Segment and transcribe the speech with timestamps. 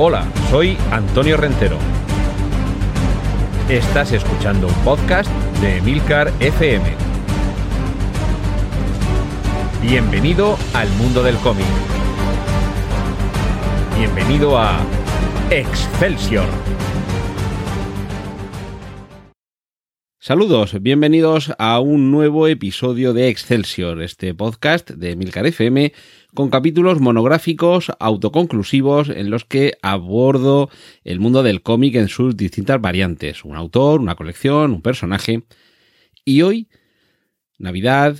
[0.00, 1.76] Hola, soy Antonio Rentero.
[3.68, 5.28] Estás escuchando un podcast
[5.60, 6.86] de Milcar FM.
[9.82, 11.66] Bienvenido al mundo del cómic.
[13.96, 14.78] Bienvenido a
[15.50, 16.46] Excelsior.
[20.20, 25.92] Saludos, bienvenidos a un nuevo episodio de Excelsior, este podcast de Milcar FM
[26.34, 30.70] con capítulos monográficos autoconclusivos en los que abordo
[31.04, 35.44] el mundo del cómic en sus distintas variantes, un autor, una colección, un personaje.
[36.24, 36.68] Y hoy,
[37.58, 38.16] Navidad,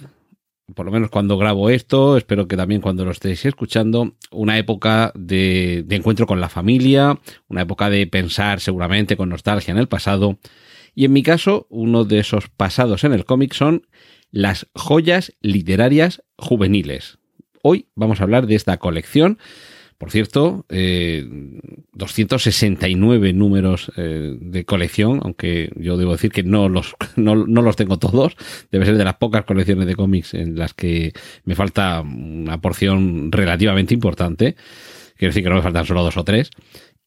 [0.74, 5.12] por lo menos cuando grabo esto, espero que también cuando lo estéis escuchando, una época
[5.14, 10.38] de, encuentro con la familia, una época de pensar seguramente con nostalgia en el pasado.
[10.94, 13.86] Y en mi caso, uno de esos pasados en el cómic son
[14.30, 17.18] las joyas literarias juveniles.
[17.62, 19.38] Hoy vamos a hablar de esta colección.
[19.98, 26.94] Por cierto, 269 eh, números eh, de colección, aunque yo debo decir que no los,
[27.16, 28.36] no, los tengo todos.
[28.70, 31.12] Debe ser de las pocas colecciones de cómics en las que
[31.44, 34.54] me falta una porción relativamente importante.
[35.16, 36.50] Quiero decir que no me faltan solo dos o tres.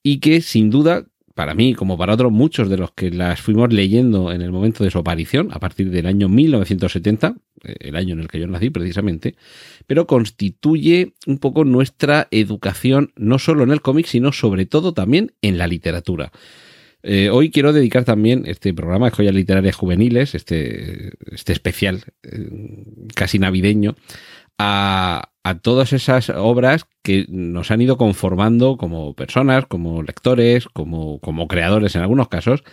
[0.03, 3.71] Y que sin duda para mí, como para otros muchos de los que las fuimos
[3.71, 8.13] leyendo en el momento de su aparición, a partir del año 1970, eh, el año
[8.13, 9.35] en el que yo nací precisamente,
[9.88, 15.33] pero constituye un poco nuestra educación, no solo en el cómic, sino sobre todo también
[15.41, 16.31] en la literatura.
[17.03, 22.47] Eh, hoy quiero dedicar también este programa de joyas literarias juveniles, este, este especial eh,
[23.16, 23.95] casi navideño,
[24.61, 31.47] a, todas esas obras que nos han ido conformando como personas, como lectores, como, como
[31.47, 32.63] creadores en algunos casos,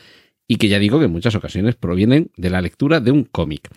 [0.47, 3.69] y que ya digo que en muchas ocasiones provienen de la lectura de un cómic.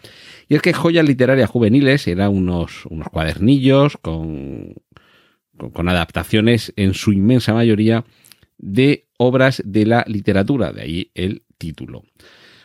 [0.47, 4.75] Y es que Joyas Literarias Juveniles eran unos, unos cuadernillos con,
[5.73, 8.05] con, adaptaciones en su inmensa mayoría
[8.57, 12.03] de obras de la literatura, de ahí el título.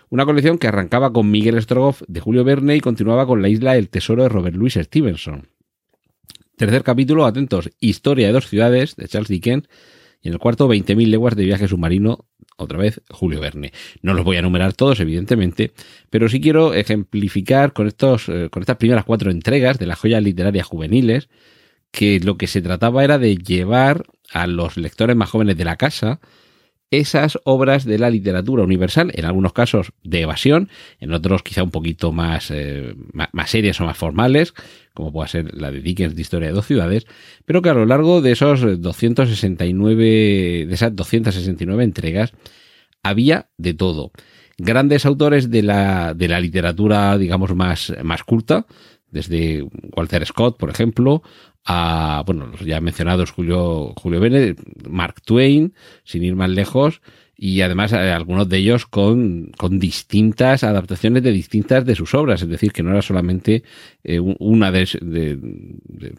[0.08, 3.72] Una colección que arrancaba con Miguel Strogoff de Julio Verne y continuaba con La isla
[3.72, 5.48] del tesoro de Robert Louis Stevenson.
[6.56, 9.68] Tercer capítulo, atentos, Historia de dos ciudades de Charles Dickens.
[10.22, 12.24] Y en el cuarto, 20.000 leguas de viaje submarino,
[12.56, 13.72] otra vez Julio Verne.
[14.00, 15.72] No los voy a enumerar todos, evidentemente,
[16.08, 20.22] pero sí quiero ejemplificar con, estos, eh, con estas primeras cuatro entregas de las joyas
[20.22, 21.28] literarias juveniles,
[21.90, 25.76] que lo que se trataba era de llevar a los lectores más jóvenes de la
[25.76, 26.20] casa
[26.90, 30.68] esas obras de la literatura universal, en algunos casos de evasión,
[31.00, 34.54] en otros quizá un poquito más, eh, más, serias o más formales,
[34.94, 37.06] como puede ser la de Dickens de Historia de dos ciudades,
[37.44, 42.32] pero que a lo largo de esos 269, de esas 269 entregas,
[43.02, 44.12] había de todo.
[44.58, 48.66] Grandes autores de la, de la literatura, digamos, más, más culta,
[49.10, 49.66] desde
[49.96, 51.22] Walter Scott, por ejemplo,
[51.66, 54.54] a, bueno, los ya mencionados Julio, Julio Verne,
[54.88, 57.00] Mark Twain, sin ir más lejos,
[57.36, 62.40] y además eh, algunos de ellos con, con, distintas adaptaciones de distintas de sus obras,
[62.40, 63.62] es decir, que no era solamente
[64.04, 65.38] eh, una de, de,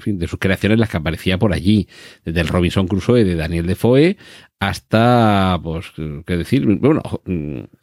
[0.05, 1.87] de, sus creaciones las que aparecía por allí,
[2.23, 4.17] desde el Robinson Crusoe de Daniel Defoe
[4.59, 5.85] hasta, pues,
[6.25, 7.01] qué decir, bueno,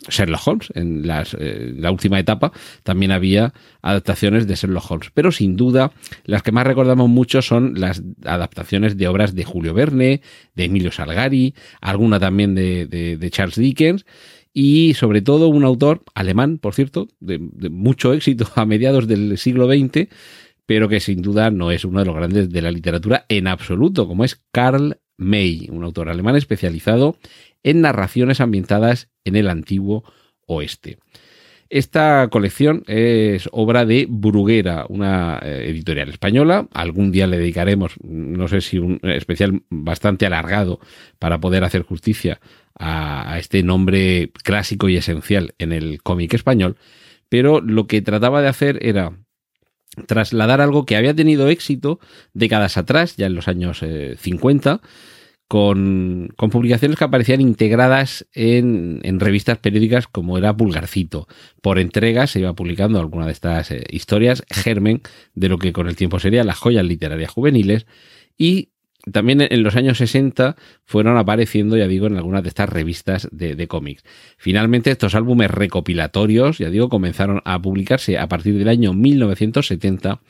[0.09, 2.53] Sherlock Holmes, en las, eh, la última etapa
[2.83, 5.93] también había adaptaciones de Sherlock Holmes, pero sin duda
[6.25, 10.21] las que más recordamos mucho son las adaptaciones de obras de Julio Verne,
[10.57, 14.05] de Emilio Salgari, alguna también de, de, Charles Dickens,
[14.53, 19.39] y sobre todo un autor alemán, por cierto, de, de, mucho éxito a mediados del
[19.39, 20.09] siglo XX,
[20.67, 24.09] pero que sin duda no es uno de los grandes de la literatura en absoluto,
[24.09, 27.17] como es Karl May, un autor alemán especializado
[27.63, 30.05] en narraciones ambientadas en el antiguo
[30.47, 30.99] oeste.
[31.71, 36.69] Esta colección es obra de Bruguera, una eh, editorial española.
[36.73, 40.79] Algún día le dedicaremos, no sé si un especial bastante alargado
[41.19, 42.41] para poder hacer justicia
[42.79, 46.77] a, este nombre clásico y esencial en el cómic español.
[47.29, 49.19] Pero lo que trataba de hacer era
[50.07, 52.01] trasladar algo que había tenido éxito
[52.33, 53.85] décadas atrás, ya en los años
[54.19, 54.89] 50, eh,
[55.49, 61.29] con, publicaciones que aparecían integradas en, revistas periódicas como era Pulgarcito.
[61.61, 65.03] Por entregas se iba publicando alguna de estas eh, historias, germen
[65.35, 67.87] de lo que con el tiempo sería las joyas literarias juveniles
[68.37, 68.71] y
[69.13, 73.67] también en los años 60 fueron apareciendo, ya digo, en algunas de estas revistas de,
[73.69, 74.03] cómics.
[74.39, 80.21] Finalmente, estos álbumes recopilatorios, ya digo, comenzaron a publicarse a partir del año 1970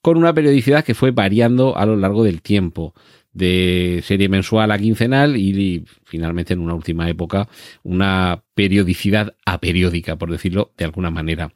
[0.00, 2.94] con una periodicidad que fue variando a lo largo del tiempo,
[3.32, 7.48] de serie mensual a quincenal y, finalmente en una última época
[7.82, 11.52] una periodicidad aperiódica, por decirlo de alguna manera.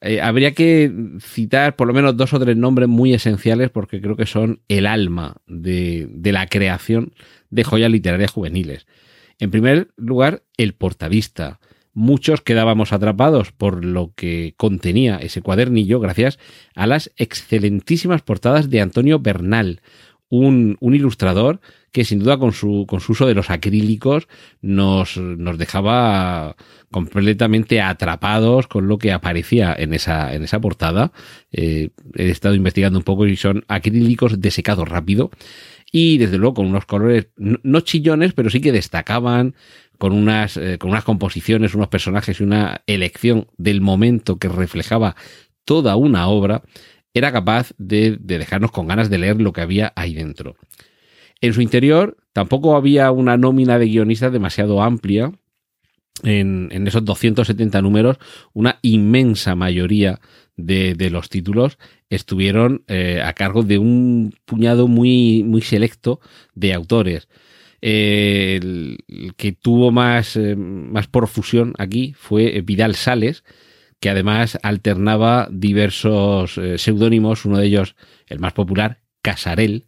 [0.00, 4.16] Eh, habría que citar por lo menos dos o tres nombres muy esenciales porque creo
[4.16, 7.12] que son el alma de, de la creación
[7.50, 8.86] de joyas literarias juveniles.
[9.38, 11.60] En primer lugar, el portavista.
[11.94, 16.38] Muchos quedábamos atrapados por lo que contenía ese cuadernillo gracias
[16.76, 19.80] a las excelentísimas portadas de Antonio Bernal,
[20.30, 21.60] un, un ilustrador
[21.92, 24.28] que sin duda con su, con su uso de los acrílicos
[24.60, 26.56] nos, nos dejaba
[26.90, 31.12] completamente atrapados con lo que aparecía en esa, en esa portada.
[31.50, 35.30] Eh, he estado investigando un poco y son acrílicos de secado rápido
[35.90, 39.54] y desde luego con unos colores no chillones, pero sí que destacaban
[39.96, 45.16] con unas, eh, con unas composiciones, unos personajes y una elección del momento que reflejaba
[45.64, 46.62] toda una obra,
[47.18, 50.56] era capaz de, de dejarnos con ganas de leer lo que había ahí dentro.
[51.40, 55.32] En su interior tampoco había una nómina de guionistas demasiado amplia.
[56.24, 58.18] En, en esos 270 números,
[58.52, 60.18] una inmensa mayoría
[60.56, 61.78] de, de los títulos
[62.10, 66.20] estuvieron eh, a cargo de un puñado muy, muy selecto
[66.54, 67.28] de autores.
[67.80, 73.44] Eh, el, que tuvo más, eh, más profusión aquí fue Vidal Sales,
[74.00, 77.96] que además alternaba diversos eh, seudónimos, uno de ellos,
[78.26, 79.86] el más popular, Casarel,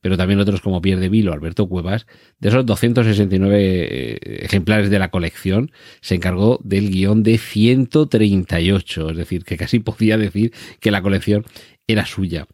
[0.00, 2.06] pero también otros como Pierre de Vilo, Alberto Cuevas,
[2.40, 5.70] de esos 269 eh, ejemplares de la colección,
[6.00, 11.44] se encargó del guion de 138, es decir, que casi podía decir que la colección
[11.86, 12.46] era suya.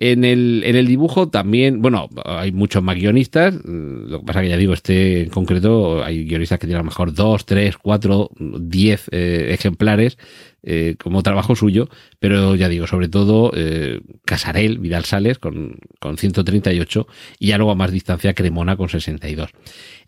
[0.00, 4.48] En el, en el dibujo también, bueno, hay muchos más guionistas, lo que pasa que
[4.48, 8.30] ya digo, este en concreto, hay guionistas que tienen a lo mejor dos, tres, cuatro,
[8.38, 10.16] diez eh, ejemplares
[10.62, 16.16] eh, como trabajo suyo, pero ya digo, sobre todo eh, Casarel, Vidal Sales con, con
[16.16, 17.06] 138
[17.38, 19.50] y ya luego a más distancia Cremona con 62.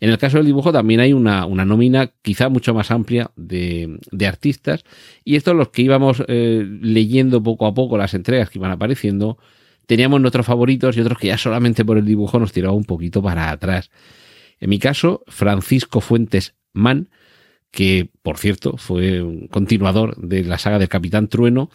[0.01, 3.97] En el caso del dibujo también hay una, una nómina quizá mucho más amplia de,
[4.11, 4.83] de artistas
[5.23, 9.37] y estos los que íbamos eh, leyendo poco a poco las entregas que iban apareciendo,
[9.91, 13.21] teníamos nuestros favoritos y otros que ya solamente por el dibujo nos tiraba un poquito
[13.21, 13.91] para atrás.
[14.61, 17.09] En mi caso, Francisco Fuentes Mann,
[17.71, 21.69] que por cierto fue un continuador de la saga del Capitán Trueno,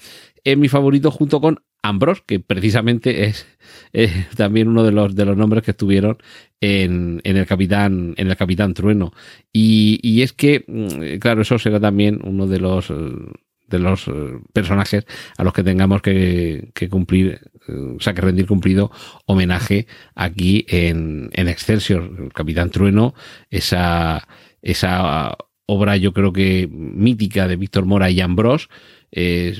[0.44, 3.46] es mi favorito junto con Ambrose, que precisamente es,
[3.92, 6.16] es, también uno de los, de los nombres que estuvieron
[6.62, 9.12] en, en, el Capitán, en el Capitán Trueno.
[9.52, 12.90] Y, y es que, mm, claro, eso será también uno de los
[13.68, 14.10] de los
[14.52, 18.90] personajes a los que tengamos que, cumplir, o sea, que rendir cumplido
[19.26, 23.14] homenaje aquí en, en Excelsior, el Capitán Trueno,
[23.50, 24.26] esa,
[24.62, 25.36] esa
[25.66, 28.68] obra yo creo que mítica de Víctor Mora y Ambrós,
[29.10, 29.54] eh,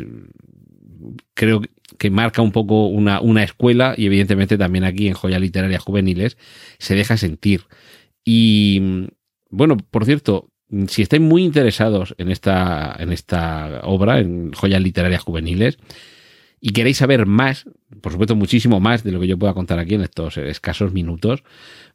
[1.35, 1.63] creo
[1.99, 6.37] que marca un poco una, una escuela y evidentemente también aquí en Joya Literaria Juveniles
[6.79, 7.65] se deja sentir.
[8.25, 9.09] Y
[9.51, 10.51] bueno, por cierto,
[10.89, 15.79] si estáis muy interesados en esta, en esta obra, en joyas literarias juveniles,
[16.61, 17.67] y queréis saber más,
[18.01, 21.45] por supuesto muchísimo más de lo que yo pueda contar aquí en estos escasos minutos,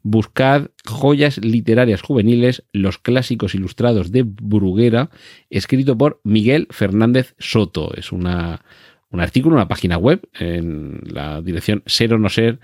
[0.02, 5.10] buscad Joyas Literarias Juveniles, los clásicos ilustrados de Bruguera,
[5.50, 7.92] escrito por Miguel Fernández Soto.
[7.96, 8.62] Es una,
[9.10, 12.60] un artículo, una página web en la dirección ser o no ser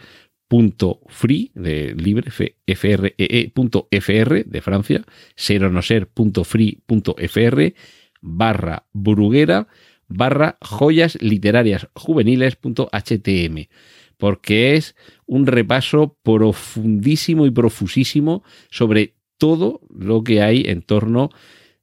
[0.48, 5.04] punto free de libre free e fr de Francia
[5.36, 7.74] ser o no ser punto free punto fr
[8.20, 9.68] barra bruguera
[10.08, 13.68] barra joyas literarias juveniles punto htm
[14.16, 14.96] porque es
[15.26, 21.30] un repaso profundísimo y profusísimo sobre todo lo que hay en torno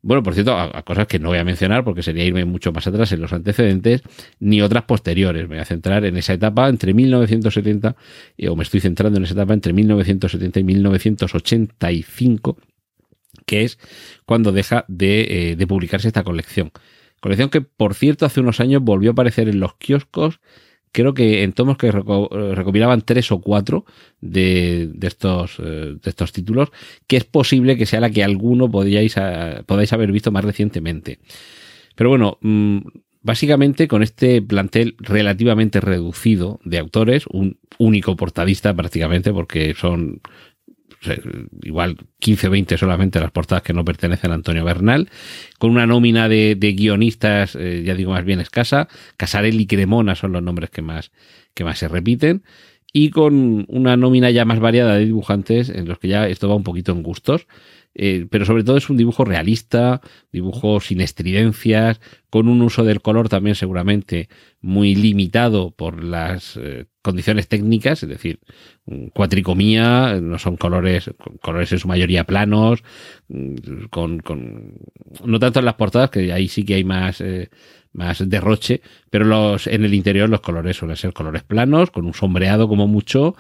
[0.06, 2.86] bueno, por cierto, a, cosas que no voy a mencionar porque sería irme mucho más
[2.86, 4.04] atrás en los antecedentes,
[4.40, 5.50] ni otras posteriores.
[5.50, 7.96] Me voy a centrar en esa etapa entre 1970,
[8.38, 12.56] eh, o me estoy centrando en esa etapa entre 1970 y 1985,
[13.48, 13.80] que es
[14.28, 16.72] cuando deja de, eh, de publicarse esta colección.
[17.20, 20.40] Colección que, por cierto, hace unos años volvió a aparecer en los kioscos
[20.96, 23.86] creo que en tomos que recopilaban tres o cuatro
[24.22, 26.70] de, de, estos, eh, de estos títulos,
[27.06, 29.16] que es posible que sea la que alguno podíais,
[29.66, 31.20] podáis haber visto más recientemente.
[31.96, 32.78] Pero bueno, mm,
[33.22, 40.22] básicamente con este plantel relativamente reducido de autores, un único portadista prácticamente, porque son
[41.64, 45.10] igual 15 o 20 solamente las portadas que no pertenecen a Antonio Bernal,
[45.58, 48.88] con una nómina de, de guionistas, eh, ya digo, más bien escasa.
[49.18, 51.12] Casarelli y Cremona son los nombres que más,
[51.54, 52.44] que más se repiten.
[52.94, 56.56] Y con una nómina ya más variada de dibujantes en los que ya esto va
[56.56, 57.46] un poquito en gustos.
[57.98, 63.02] Eh, pero sobre todo es un dibujo realista, dibujo sin estridencias, con un uso del
[63.02, 64.28] color también seguramente
[64.60, 68.40] muy limitado por las eh, condiciones técnicas, es decir,
[69.14, 71.10] cuatricomía, no son colores,
[71.42, 72.84] colores en su mayoría planos,
[73.30, 74.74] mm, con, con
[75.24, 77.50] no tanto en las portadas, que ahí sí que hay más, eh,
[77.94, 82.14] más derroche, pero los, en el interior los colores suelen ser colores planos, con un
[82.14, 83.36] sombreado como mucho,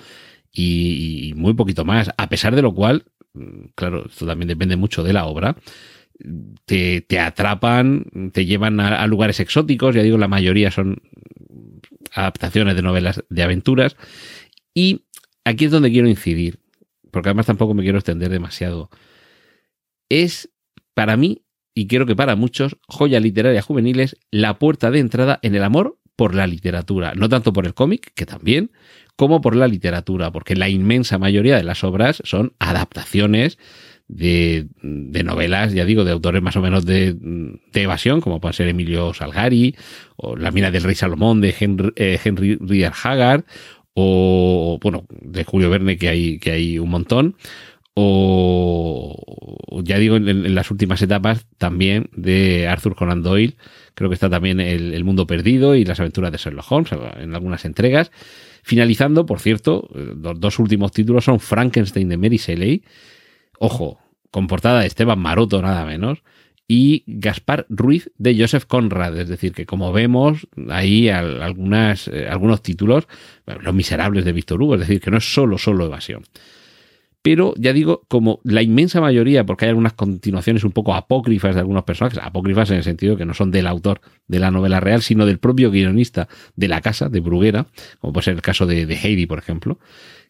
[0.57, 3.14] y, muy poquito más, a pesar de lo cual Mm,
[3.75, 5.56] claro, esto también depende mucho de la obra,
[6.65, 11.01] te, te atrapan, te llevan a, lugares exóticos, ya digo, la mayoría son
[12.13, 13.98] adaptaciones de novelas de aventuras,
[14.74, 15.06] y
[15.44, 16.60] aquí es donde quiero incidir,
[17.12, 18.89] porque además tampoco me quiero extender demasiado.
[20.10, 20.50] Es,
[20.94, 25.56] para mí, y creo que para muchos, joya literaria juveniles, la puerta de entrada en
[25.56, 28.72] el amor por la literatura, no tanto por el cómic, que también,
[29.15, 33.57] como por la literatura, porque la inmensa mayoría de las obras son adaptaciones
[34.07, 37.15] de, novelas, ya digo, de autores más o menos de,
[37.74, 39.75] evasión, como puede ser Emilio Salgari,
[40.15, 43.45] o La mina del rey Salomón de Henry, eh, Henry Haggard,
[43.93, 47.38] o, bueno, de Julio Verne, que hay, que hay un montón,
[47.95, 53.55] o ya digo, en, las últimas etapas también de Arthur Conan Doyle,
[53.93, 57.63] creo que está también el, Mundo Perdido y las aventuras de Sherlock Holmes en algunas
[57.63, 58.12] entregas.
[58.67, 62.81] Finalizando, por cierto, los dos últimos títulos son Frankenstein de Mary Shelley,
[63.60, 64.00] ojo,
[64.31, 66.24] con portada de Esteban Maroto nada menos,
[66.67, 69.19] y Gaspar Ruiz de Joseph Conrad.
[69.19, 73.07] Es decir, que como vemos, ahí algunas, eh, algunos títulos,
[73.45, 76.24] Los Miserables de Víctor Hugo, es decir, que no es solo, solo evasión
[77.25, 81.62] pero ya digo, como la inmensa mayoría, porque hay algunas continuaciones un poco apócrifas de
[81.62, 85.01] algunos personajes, apócrifas en el sentido que no son del autor de la novela real,
[85.01, 87.65] sino del propio guionista de la casa, de Bruguera,
[88.00, 89.79] como puede ser el caso de, Heidi, por ejemplo,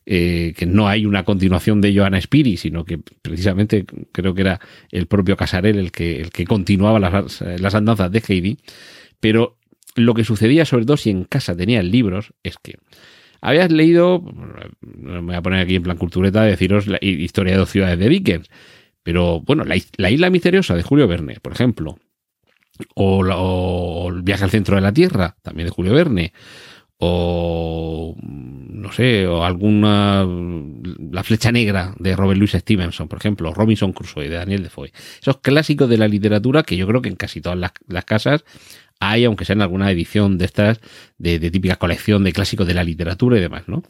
[0.06, 4.62] eh, que no hay una continuación de Johanna Spiri, sino que precisamente creo que era
[4.90, 8.58] el propio Casarel el que, el que continuaba las, las andanzas de Heidi,
[9.20, 9.58] pero
[9.96, 12.78] lo que sucedía, sobre todo si en casa tenían libros, es que
[13.46, 14.24] habías leído,
[14.82, 18.10] me voy a poner aquí en plan cultureta, deciros la historia de dos ciudades de
[18.10, 18.50] Dickens,
[19.04, 19.76] pero bueno, la,
[20.10, 22.00] isla misteriosa de Julio Verne, por ejemplo,
[22.96, 26.34] o, el viaje al centro de la Tierra, también de Julio Verne,
[26.98, 30.26] o no sé, o alguna
[31.12, 34.92] La flecha negra de Robert Louis Stevenson, por ejemplo, Robinson Crusoe de Daniel Defoe.
[35.22, 38.44] Esos clásicos de la literatura que yo creo que en casi todas las casas
[39.00, 40.80] hay, aunque sea en alguna edición de estas,
[41.18, 43.84] de, típica colección de clásicos de la literatura y demás, ¿no?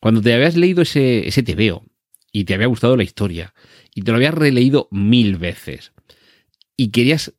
[0.00, 1.84] Cuando te habías leído ese, ese veo
[2.32, 3.54] y te había gustado la historia
[3.94, 5.92] y te lo habías releído mil veces
[6.76, 7.32] y querías,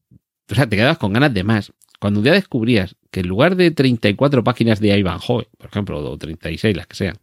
[0.52, 3.72] o sea, te quedabas con ganas de más, cuando ya descubrías que en lugar de
[3.72, 7.18] 34 páginas de Ivanhoe, por ejemplo, o 36, las que sean,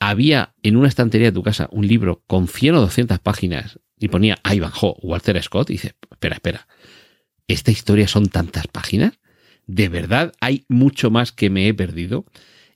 [0.00, 4.08] había en una estantería de tu casa un libro con 100 o 200 páginas y
[4.08, 6.66] ponía Ivanhoe, Walter Scott, y dices, espera, espera,
[7.48, 9.18] ¿esta historia son tantas páginas?
[9.66, 12.24] ¿De verdad hay mucho más que me he perdido?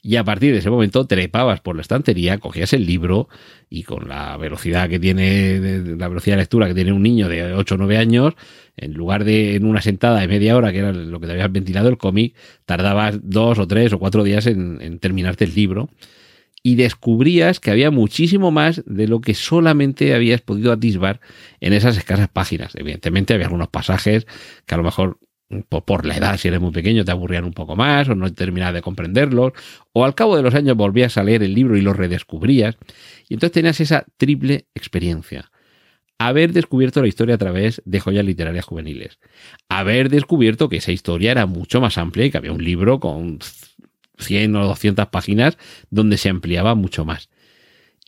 [0.00, 3.28] Y a partir de ese momento trepabas por la estantería, cogías el libro
[3.68, 5.60] y con la velocidad que tiene,
[5.98, 8.34] la velocidad de lectura que tiene un niño de 8 o 9 años,
[8.76, 11.50] en lugar de en una sentada de media hora, que era lo que te habías
[11.50, 12.34] ventilado el cómic,
[12.64, 15.90] tardabas dos o tres o cuatro días en, en terminarte el libro
[16.62, 21.20] y descubrías que había muchísimo más de lo que solamente habías podido atisbar
[21.60, 22.74] en esas escasas páginas.
[22.74, 24.26] Evidentemente había algunos pasajes
[24.66, 25.18] que a lo mejor
[25.68, 28.74] por, la edad, si eres muy pequeño, te aburrían un poco más o no terminabas
[28.74, 29.52] de comprenderlos,
[29.92, 32.76] o al cabo de los años volvías a leer el libro y lo redescubrías,
[33.28, 35.50] y entonces tenías esa triple experiencia.
[36.18, 39.18] Haber descubierto la historia a través de joyas literarias juveniles.
[39.68, 43.38] Haber descubierto que esa historia era mucho más amplia y que había un libro con
[44.18, 45.58] 100 o 200 páginas
[45.90, 47.28] donde se ampliaba mucho más.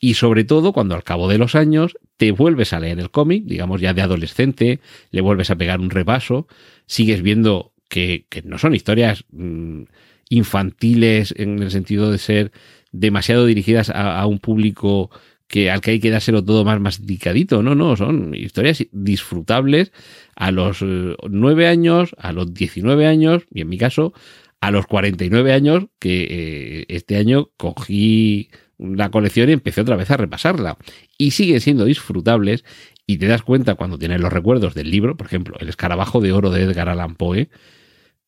[0.00, 3.44] Y sobre todo cuando al cabo de los años te vuelves a leer el cómic,
[3.44, 6.48] digamos ya de adolescente, le vuelves a pegar un repaso,
[6.86, 9.82] sigues viendo que, no son historias mm,
[10.30, 12.52] infantiles en el sentido de ser
[12.92, 15.10] demasiado dirigidas a, un público
[15.48, 17.62] que al que hay que dárselo todo más masticadito.
[17.62, 19.92] No, no, son historias disfrutables
[20.36, 24.14] a los 9 eh, años, a los 19 años, y en mi caso,
[24.60, 30.10] a los 49 años, que eh, este año cogí la colección y empecé otra vez
[30.10, 30.78] a repasarla.
[31.18, 32.64] Y siguen siendo disfrutables
[33.06, 36.32] y te das cuenta cuando tienes los recuerdos del libro, por ejemplo, El escarabajo de
[36.32, 37.48] oro de Edgar Allan Poe,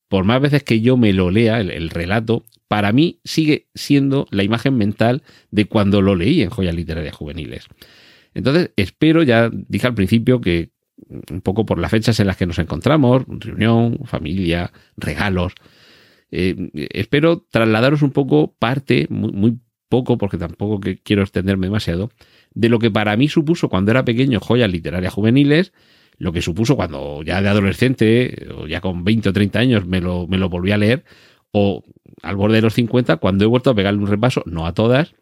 [0.08, 4.42] por más veces que yo me lo lea, el, relato, para mí sigue siendo la
[4.42, 7.66] imagen mental de cuando lo leí en Joyas Literarias Juveniles.
[8.34, 10.70] Entonces, espero, ya dije al principio que
[11.30, 15.54] un poco por las fechas en las que nos encontramos, reunión, familia, regalos,
[16.32, 19.58] eh, espero trasladaros un poco parte, muy,
[19.88, 22.10] poco, porque tampoco que quiero extenderme demasiado,
[22.54, 25.74] de lo que para mí supuso cuando era pequeño joyas literarias juveniles,
[26.16, 30.00] lo que supuso cuando ya de adolescente, o ya con 20 o 30 años, me
[30.00, 31.04] lo, me lo volví a leer,
[31.50, 31.84] o
[32.22, 35.14] al borde de los 50, cuando he vuelto a pegarle un repaso, no a todas,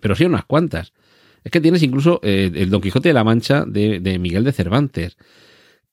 [0.00, 0.92] pero sí a unas cuantas.
[1.44, 5.16] Es que tienes incluso eh, el Don Quijote de la Mancha de, Miguel de Cervantes,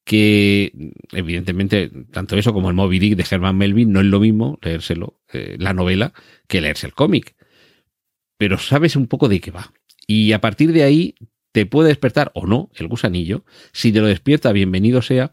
[0.04, 0.74] que
[1.12, 5.20] evidentemente tanto eso como el Moby Dick de Herman Melvin no es lo mismo leérselo,
[5.32, 6.14] eh, la novela,
[6.48, 7.36] que leerse el cómic.
[8.38, 9.72] Pero sabes un poco de qué va.
[10.08, 11.16] Y a partir de ahí
[11.52, 13.46] te puede despertar o no el gusanillo.
[13.72, 15.32] Si te lo despierta, bienvenido sea.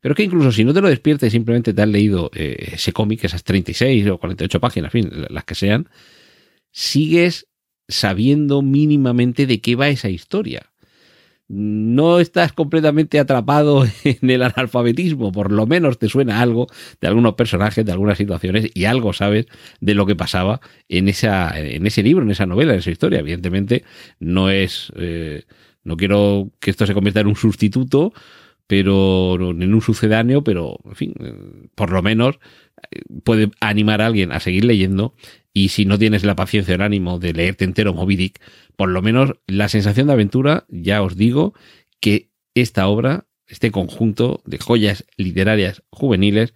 [0.00, 2.92] Pero que incluso si no te lo despierta y simplemente te has leído eh, ese
[2.92, 5.88] cómic, esas 36 o 48 páginas, en fin, las que sean,
[6.72, 7.46] sigues
[7.88, 10.71] sabiendo mínimamente de qué va esa historia.
[11.54, 16.66] No estás completamente atrapado en el analfabetismo, por lo menos te suena algo
[16.98, 19.46] de algunos personajes, de algunas situaciones y algo sabes
[19.78, 23.20] de lo que pasaba en, esa, en ese libro, en esa novela, en esa historia.
[23.20, 23.84] Evidentemente
[24.18, 24.92] no es...
[24.96, 25.44] Eh,
[25.84, 28.12] no quiero que esto se convierta en un sustituto,
[28.66, 31.34] pero en un sucedáneo, pero en fin, eh,
[31.74, 32.38] por lo menos
[32.90, 35.14] eh, puede animar a alguien a seguir leyendo
[35.52, 38.40] y si no tienes la paciencia o el ánimo de leerte entero Moby Dick,
[38.76, 41.54] por lo menos la sensación de aventura, ya os digo
[42.00, 46.54] que esta obra, este conjunto de joyas literarias juveniles,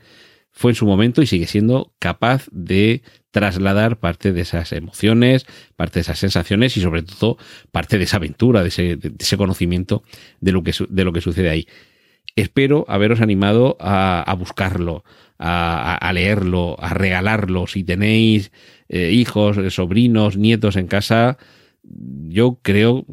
[0.56, 5.44] fue en su momento y sigue siendo capaz de trasladar parte de esas emociones,
[5.76, 7.36] parte de esas sensaciones y sobre todo
[7.72, 10.02] parte de esa aventura, de ese, conocimiento
[10.40, 11.68] de lo, que, de lo que sucede ahí.
[12.36, 15.04] Espero haberos animado a, buscarlo,
[15.38, 17.66] a, leerlo, a regalarlo.
[17.66, 18.52] Si tenéis
[18.88, 21.38] eh, hijos, sobrinos, nietos en casa,
[22.28, 23.07] yo creo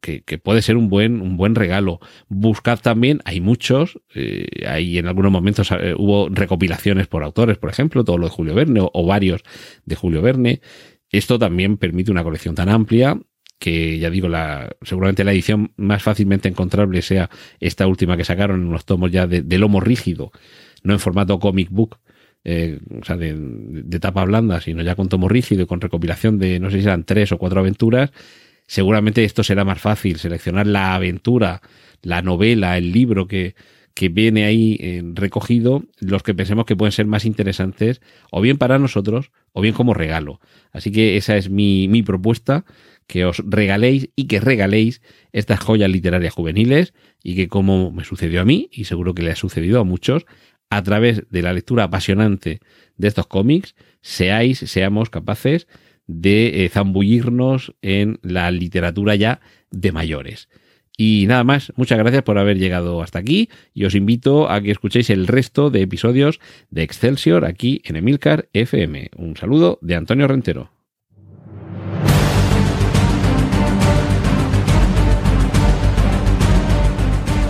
[0.00, 2.00] que, puede ser un buen, un buen regalo.
[2.28, 7.70] Buscad también, hay muchos, eh, hay en algunos momentos eh, hubo recopilaciones por autores, por
[7.70, 9.42] ejemplo, todo lo de Julio Verne o, varios
[9.84, 10.60] de Julio Verne.
[11.10, 13.18] Esto también permite una colección tan amplia
[13.58, 18.60] que ya digo, la, seguramente la edición más fácilmente encontrable sea esta última que sacaron
[18.60, 20.30] en unos tomos ya de, de lomo rígido,
[20.82, 21.98] no en formato comic book,
[22.44, 26.60] eh, o sea, de, tapa blanda, sino ya con tomo rígido y con recopilación de,
[26.60, 28.10] no sé si eran tres o cuatro aventuras,
[28.66, 31.62] seguramente esto será más fácil, seleccionar la aventura,
[32.02, 33.54] la novela, el libro que,
[33.94, 38.56] que viene ahí eh, recogido, los que pensemos que pueden ser más interesantes, o bien
[38.56, 40.40] para nosotros, o bien como regalo.
[40.70, 42.64] Así que esa es mi, mi propuesta,
[43.08, 48.40] que os regaléis y que regaléis estas joyas literarias juveniles y que como me sucedió
[48.40, 50.26] a mí, y seguro que le ha sucedido a muchos,
[50.70, 52.60] a través de la lectura apasionante
[52.96, 55.66] de estos cómics, seáis, seamos capaces
[56.06, 60.48] de eh, zambullirnos en la literatura ya de mayores.
[61.00, 64.72] Y nada más, muchas gracias por haber llegado hasta aquí y os invito a que
[64.72, 69.10] escuchéis el resto de episodios de Excelsior aquí en Emilcar FM.
[69.16, 70.77] Un saludo de Antonio Rentero.